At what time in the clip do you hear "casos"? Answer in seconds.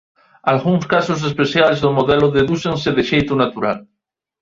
0.93-1.19